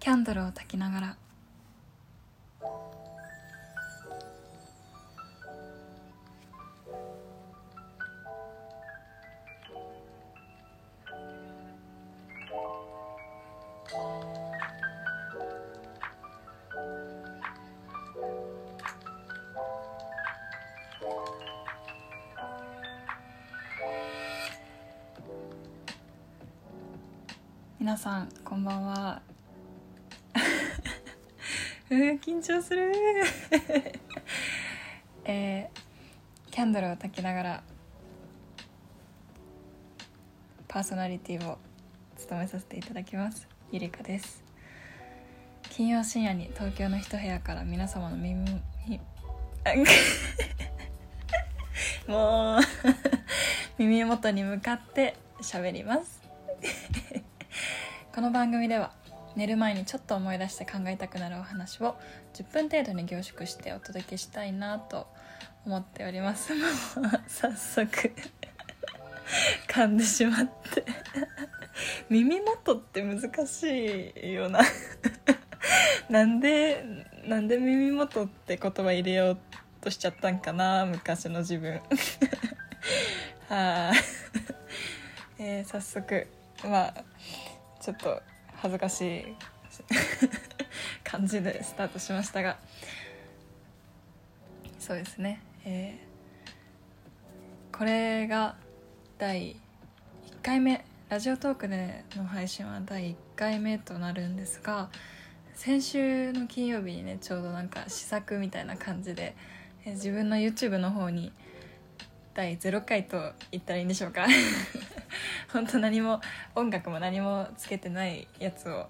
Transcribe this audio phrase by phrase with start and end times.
[0.00, 1.16] キャンドルを焚きながら。
[27.80, 29.22] 皆さんこんばんは。
[31.90, 32.92] うー緊張する。
[35.24, 37.62] えー、キャンドルを焚きながら
[40.66, 41.56] パーソナリティを
[42.18, 43.48] 務めさせていただきます。
[43.72, 44.44] ゆりかです。
[45.70, 48.44] 金曜深夜に東京の一部屋から皆様の耳
[48.86, 49.00] に
[52.06, 52.60] もう
[53.78, 56.20] 耳元に向かって喋ります。
[58.14, 58.92] この番組では
[59.38, 61.94] 寝る前にちょっと思い出して考えたくなるお話を
[62.34, 65.06] 10分程度に凝縮してお届けしたいなと
[65.64, 66.52] 思っております。
[66.56, 67.86] も う早速
[69.68, 70.84] 噛んでしまって。
[72.08, 74.58] 耳元って難しいよな。
[76.10, 76.84] なんで
[77.24, 79.38] なんで耳元って言葉入れよう
[79.80, 81.74] としちゃったんかな昔の自分。
[81.74, 81.80] は
[83.50, 83.92] あ、
[85.38, 86.26] えー、早速
[86.64, 87.04] まあ
[87.80, 88.20] ちょっと
[88.60, 89.24] 恥ずかしい。
[91.04, 92.58] 感じでスタートしましたが。
[94.78, 98.56] そうですね、えー、これが
[99.18, 99.56] 第1
[100.42, 100.84] 回目。
[101.08, 104.90] ラジオトークでの配信は第1回目となるんですが
[105.54, 109.34] 先週の金曜日にねちょうどなんか試作みたいな感じで、
[109.86, 111.32] えー、自分の YouTube の方に
[112.38, 114.24] 第0回と言ったらいいんでしょうか。
[115.52, 116.20] 本当何も
[116.54, 118.88] 音楽も何もつけてないやつを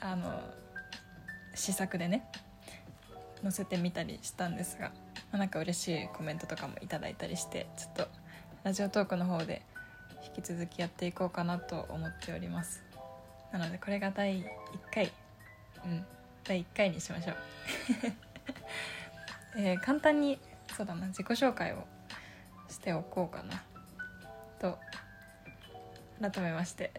[0.00, 0.38] あの
[1.54, 2.26] 試作でね
[3.42, 4.94] 載せてみたりしたんですが、ま
[5.32, 8.08] あ、なんか嬉しいコメントとかもいただいたりしてちょっと
[8.64, 9.62] ラジオトークの方で
[10.22, 12.84] 引き続きやっていこうかなと思っております。
[13.50, 14.46] なのでこれが第1
[14.92, 15.10] 回。
[15.86, 16.04] うん。
[16.44, 17.36] 第1回にしましょう、
[19.56, 20.38] えー、簡単に
[20.76, 21.86] そうだな自己紹介を
[22.74, 23.62] しておこうかな。
[24.58, 24.78] と
[26.20, 26.92] 改めまして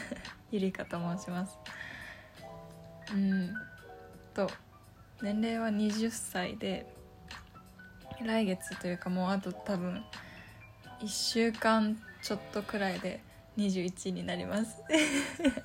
[0.50, 1.58] ゆりかと申します。
[3.12, 3.54] うん。
[4.34, 4.50] と
[5.22, 6.86] 年齢は20歳で
[8.22, 10.04] 来月というかもうあと多分
[11.00, 13.22] 1週間ちょっとくらいで
[13.56, 14.82] 21になります。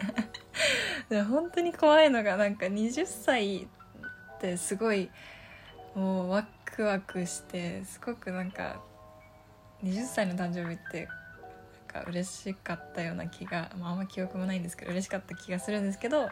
[1.10, 3.68] で本当に怖いのがなんか20歳っ
[4.40, 5.10] てすごい
[5.96, 8.82] もうワクワクしてすごくなんか
[9.84, 11.08] 20歳の誕生日って
[11.94, 16.30] なんか嬉しかったような気が、まあ、あんま記憶もないんですけど嬉しかった気がするんですけど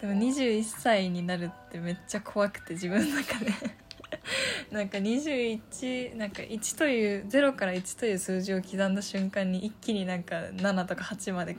[0.00, 3.52] でも21歳になるってめっちゃ怖くて自分の中で。
[4.70, 11.56] なんか21なんか1という0から1という数字を刻んだ瞬間に一気になんか7とか8まで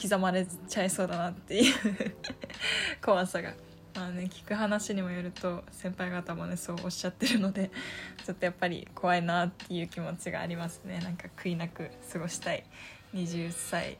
[0.00, 1.74] 刻まれちゃいそうだなっていう
[3.04, 3.54] 怖さが。
[3.94, 7.70] まあね聞く話にもよると先輩方もねそうおっしゃってるので
[8.26, 10.98] ちょっとやっぱり怖いなっていう気持ちがありますね。
[10.98, 12.64] なんか悔いなく過ごしたい。
[13.14, 13.98] 20歳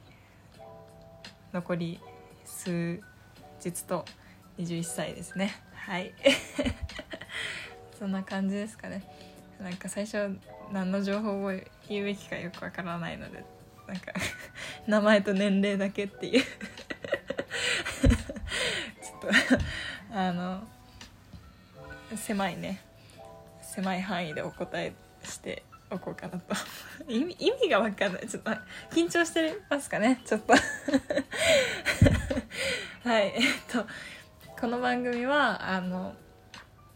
[1.53, 2.01] 残り
[2.45, 3.01] 数
[3.65, 4.05] 日と
[4.59, 5.63] 21歳ですね。
[5.75, 6.13] はい。
[7.97, 9.05] そんな感じですかね。
[9.61, 10.37] なんか最初
[10.73, 11.53] 何の情報を
[11.89, 13.45] 言うべきかよくわからないので
[13.87, 14.13] なんか
[14.89, 16.45] 名前と年齢だけっていう。
[19.25, 19.31] と。
[20.13, 20.63] あの
[22.17, 22.81] 狭いね。
[23.63, 24.93] 狭い範囲でお答え
[25.25, 26.55] しておこうかなと。
[27.09, 28.29] 意味意味が分かんない。
[28.29, 28.51] ちょっと
[28.91, 30.21] 緊張してますかね。
[30.25, 30.55] ちょっと。
[33.09, 33.33] はい。
[33.35, 33.87] えっと
[34.61, 36.15] この番組はあの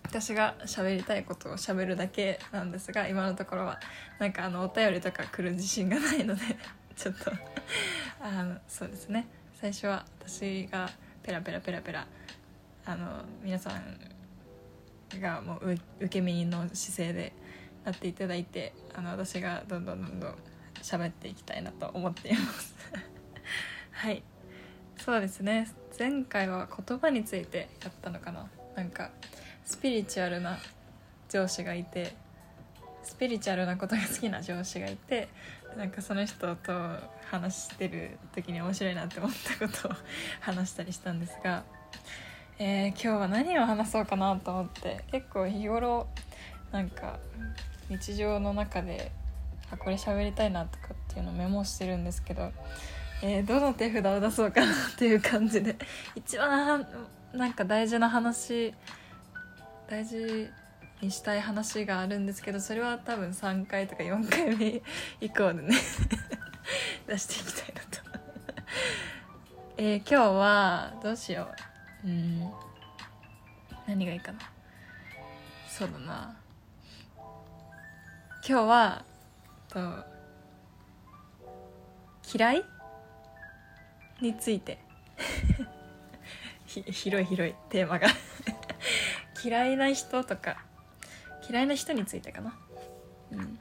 [0.05, 3.81] 私が喋りたいことを喋るだけなんですが今のところは。
[4.19, 6.43] なんかあのお便りとか来る自信がないので
[6.97, 7.31] ちょっと
[8.21, 9.27] あのそうですね。
[9.61, 10.89] 最初は私が
[11.29, 12.07] ペラペラペラペラ。
[12.87, 13.07] あの
[13.43, 17.35] 皆さんがもう受け身の姿勢で
[17.85, 20.35] なっていただいてあの私がどんどんどんどん
[20.81, 22.75] 喋っていきたいなと思っています。
[23.93, 24.23] はい。
[24.97, 25.69] そうですね。
[25.99, 28.49] 前回は言葉についてやったのかな。
[28.75, 29.11] なんか
[29.67, 30.59] スピリチュアルな
[31.29, 32.15] 上司がいて
[33.03, 35.29] スピリチュアルなことが好きな上司がいて
[35.77, 36.73] なんかその人と
[37.31, 39.93] 話してる時に面白いなって思ったことを
[40.41, 41.65] 話したりしたんですが
[42.61, 46.09] えー、今日は何を話そうかなと思って結構日頃
[46.73, 47.21] なんか
[47.89, 49.13] 日常の中で
[49.71, 52.51] あこれ喋りたいなとかっていうのをメモしてるんですけど
[53.23, 55.77] えー、どの手札を出そうかなっていう感じで
[56.15, 56.87] 一番
[57.33, 58.75] なんか大事な話
[59.89, 60.49] 大事
[61.09, 64.83] したい話があるんですけどそれは多分3回とか4回目
[65.21, 65.77] 以降でね
[67.07, 68.09] 出していきたいなと
[69.81, 71.47] えー、今日はどうしよ
[72.05, 72.09] う。
[72.09, 72.51] うん。
[73.87, 74.41] 何がいいかな。
[75.69, 76.37] そうだな。
[77.17, 79.05] 今日は
[79.69, 79.79] と
[82.37, 82.65] 嫌い？
[84.21, 84.81] について。
[86.67, 88.09] 広い広いテーマが。
[89.45, 90.68] 嫌いな人とか。
[91.49, 92.55] 嫌いな人についてかな。
[93.33, 93.59] うん。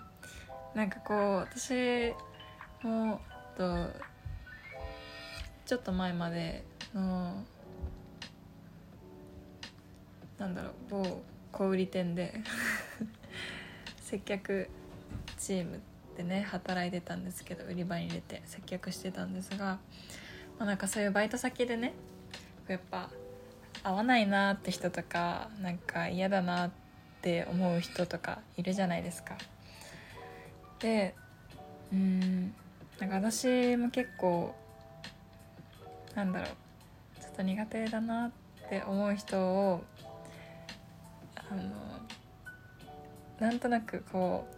[0.74, 2.14] なんかこう私
[2.84, 3.20] も
[3.58, 3.88] と
[5.66, 6.64] ちょっと前まで
[6.94, 7.44] の
[10.38, 12.42] なんだろう某小売店で
[14.02, 14.70] 接客
[15.38, 15.82] チーム
[16.16, 19.80] でね働いてたんですけど売り場に入れて接客してたんですが、ま
[20.60, 21.94] あ、なんかそういうバイト先でね
[22.68, 23.10] やっぱ
[23.84, 26.87] 合わないなって人とかなんか嫌だなって
[27.50, 29.38] 思う人とかいるじゃないですか。
[30.80, 31.16] で
[31.92, 32.54] うん
[33.00, 34.56] なんか私も結構
[36.16, 38.32] なんだろうちょっと苦手だなっ
[38.70, 39.84] て思う人を
[41.36, 41.62] あの
[43.40, 44.58] なんとなくこう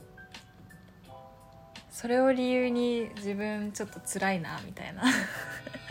[1.91, 5.03] それを理由に自分ちょっと辛いなみたいな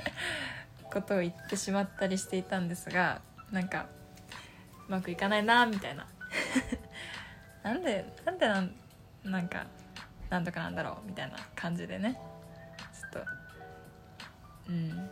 [0.90, 3.20] ことを言ってしまったりしていたんですが
[3.52, 3.88] なんか
[4.88, 6.06] うまくいかないなみたいな
[7.62, 8.74] なんでなんでなん
[9.24, 9.66] なんか
[10.30, 12.18] なんとかなんだろうみたいな感じでね。
[13.12, 13.30] ちょっと
[14.68, 15.10] うん。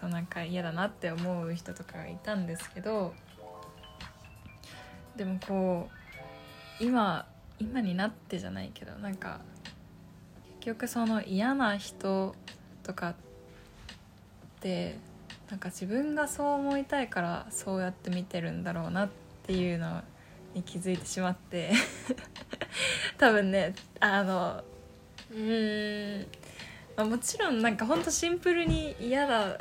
[0.00, 3.14] そうなんか嫌だなって思う人とかがいたんですけど。
[5.16, 5.88] でもこ
[6.80, 7.26] う今
[7.58, 9.40] 今になってじゃないけどなんか
[10.60, 12.34] 結局その嫌な人
[12.82, 13.14] とかっ
[14.60, 14.98] て
[15.50, 19.08] なんか自分がそう思いたいからそうやって見てるんだろうなっ
[19.46, 20.02] ていうの
[20.54, 21.72] に気づいてしまって。
[23.18, 24.64] 多分ねあの
[25.30, 26.26] うん、
[26.96, 29.60] まあ、もちろんなんかほんとシンプルに嫌だ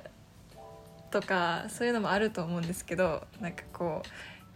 [1.10, 4.08] とかそういうのもあると思うんですけどなんかこう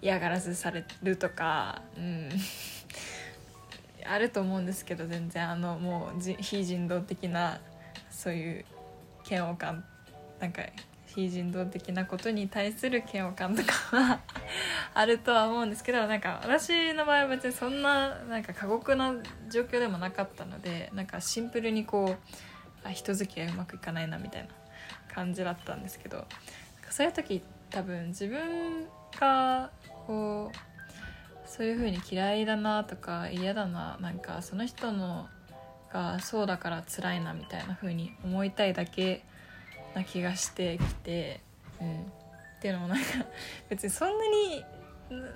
[0.01, 2.29] 嫌がらせされるとか、うん、
[4.05, 7.59] あると思うんですけど全然あのもう非人道的な
[8.09, 8.65] そういう
[9.29, 9.83] 嫌悪感
[10.39, 10.63] なんか
[11.05, 14.19] 非人道的なことに対する嫌悪感とかは
[14.93, 19.13] あるとは思うんですけどなんか私の場合は別にそんななんか過酷な
[19.49, 24.49] 状況でもなかったのでなんかシンプルにこうあ人付き合いうまくいかないなみたいな
[25.13, 26.25] 感じだったんですけど
[26.89, 28.87] そういう時多分自分
[29.19, 29.71] が
[30.05, 35.27] こうそういう風に嫌いだなとか嫌だななんかその人の
[35.91, 39.23] がそうだから辛いなみたいな風に思いたいだけ
[39.95, 41.41] な気がしてきて、
[41.81, 42.03] うん、っ
[42.61, 43.05] ていうのもなんか
[43.69, 44.63] 別にそんなに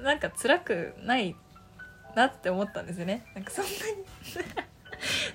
[0.04, 1.36] なんか辛くない
[2.16, 3.26] なって思ったんですよね。
[3.36, 3.76] なんかそんなに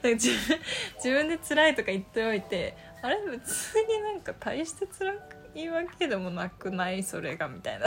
[0.03, 0.59] なんか自分
[0.97, 3.17] 自分で辛いとか言っておいてあれ？
[3.31, 5.15] 別になんか大して辛
[5.55, 7.03] いわけでもなくない？
[7.03, 7.87] それがみたいな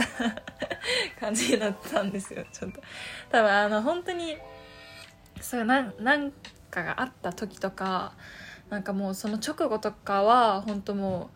[1.20, 2.44] 感じになったんですよ。
[2.52, 2.82] ちょっと。
[3.30, 4.38] 多分あの本当に
[5.40, 6.32] そうななん
[6.72, 8.14] かがあった時とか
[8.70, 11.30] なんかもうその直後とかは本当も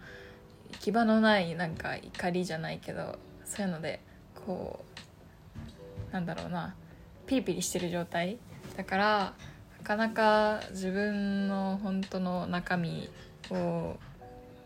[0.69, 4.01] う行き場のないなんか怒りじゃないけどそういうので
[4.45, 4.99] こう
[6.13, 6.75] なんだろうな
[7.25, 8.37] ピリピリしてる状態。
[8.77, 9.33] だから
[9.79, 13.09] なかなか自分の本当の中身
[13.49, 13.97] を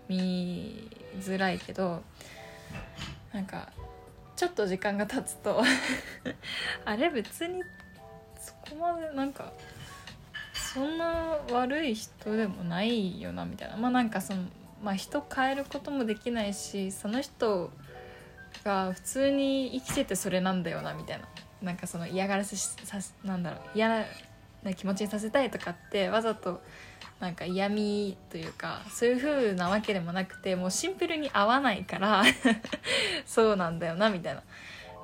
[0.07, 0.89] 見
[1.19, 2.03] づらいけど
[3.33, 3.69] なんか
[4.35, 5.61] ちょっと時間が経つと
[6.85, 7.63] あれ別に
[8.39, 9.51] そこまでなんか
[10.53, 13.77] そんな悪い人でもないよなみたいな。
[13.77, 14.43] まあなんかその
[14.83, 17.71] まあ人変えることもできないしその人
[18.67, 21.27] が普通に生きててそれなんだよなみたいな。
[21.61, 23.61] なんかその嫌がらせさなんだろう。
[23.73, 24.05] 嫌
[24.63, 26.61] な気持ちにさせたいとかってわざと
[27.19, 32.23] なんか嫌味というかそういう風なわけでもなくてもうシンプルに合わないから
[33.25, 34.43] そうなんだよなみたいな。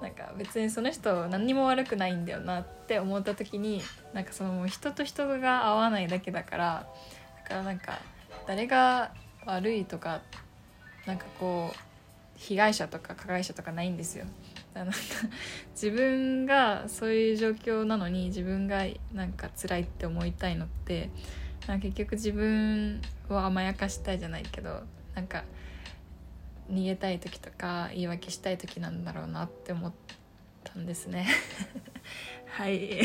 [0.01, 6.87] なんか別にその人何にも悪くないんだよなって思った時になんかその人と人が合わないだけだから
[7.43, 7.99] だからなんか
[8.45, 9.13] 誰が
[9.45, 10.19] 悪いとか
[11.05, 11.92] なんかこう
[12.37, 14.25] 被害者とか加害者とかないんですよ。
[14.73, 14.93] なんか
[15.73, 21.09] 自分がそういう状況なのに自分がなんか辛いって思いたいのって
[21.67, 24.81] なんか結局自分を甘やかしたいじゃないけど
[25.15, 25.43] なんか
[26.71, 29.93] 逃げたい時とか言い訳したい時なんだろうなって思っ
[30.63, 31.27] たんですね。
[32.57, 33.01] はい。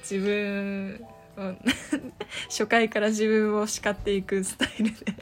[0.00, 1.04] 自分
[1.36, 1.54] を
[2.48, 5.14] 初回から自分を叱っていくスタイルで。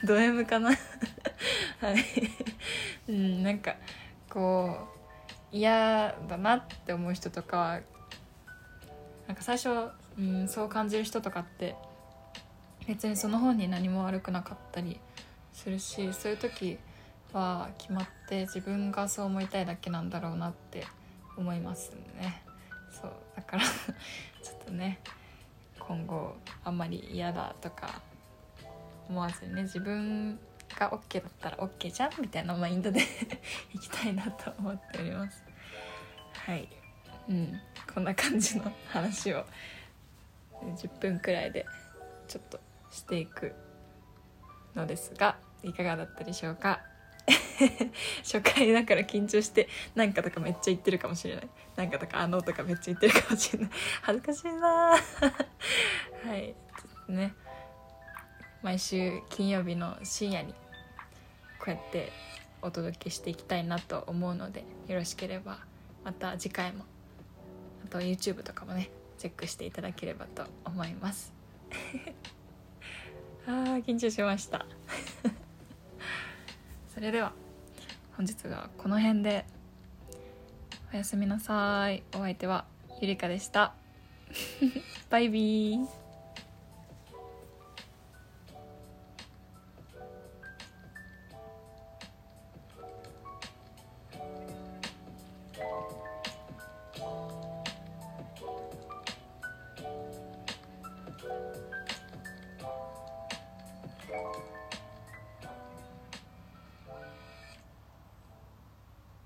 [0.06, 0.70] ド M かな？
[1.80, 2.04] はい。
[3.08, 3.76] うんなんか
[4.28, 4.88] こ
[5.52, 7.80] う嫌だなって思う人とか
[9.26, 11.74] なんか最初、うん、そう感じる人とかって
[12.86, 15.00] 別にその本に何も悪くなかったり
[15.52, 16.78] するしそういう時
[17.32, 20.86] は決まって自分がそう思いたいだけなんだろうなって
[21.36, 22.42] 思いますね。
[22.90, 23.62] そうだから
[24.42, 24.98] ちょっとね
[25.78, 28.00] 今後あんまり嫌だとか
[29.08, 30.38] 思わずにね自分
[30.80, 32.10] が OK だったら OK じゃん？
[32.20, 33.00] みたいなマインドで
[33.74, 35.44] いきたいなと思っております。
[36.46, 36.68] はい。
[37.28, 37.60] うん。
[37.94, 39.44] こんな感じの話を
[40.62, 41.66] 10分くらいで
[42.28, 42.58] ちょっと
[42.90, 43.54] していく
[44.74, 46.80] のですがいかがだったでしょうか？
[48.24, 51.48] 初回だから緊張してなんかとかめっちゃ言ってるかもしれない。
[51.76, 53.70] なんかとかあのとかめっちゃ言ってるかもしれない。
[54.02, 54.96] 恥ずかしいなは
[56.36, 56.54] い。
[56.78, 57.34] ちょっとね
[58.62, 60.54] 毎週金曜日の深夜に
[61.60, 62.10] こうやって
[62.62, 65.58] お届けしていきたいなと思うのでよろしければ
[66.04, 66.84] また次回も
[67.84, 71.32] あと YouTube とかもねチェックしていただければと思います。
[73.46, 74.64] あー緊張しました。
[76.94, 77.32] それでは
[78.16, 79.44] 本日はこの辺で。
[80.92, 82.02] おやすみなさい。
[82.14, 82.64] お相手は
[83.00, 83.74] ゆりかでした。
[85.10, 85.99] バイビー